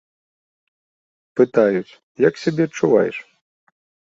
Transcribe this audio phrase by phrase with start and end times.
[1.41, 1.97] Пытаюць,
[2.27, 3.17] як сябе адчуваеш.